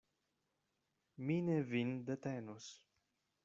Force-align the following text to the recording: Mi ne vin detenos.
Mi 1.27 1.37
ne 1.51 1.59
vin 1.75 1.93
detenos. 2.11 2.75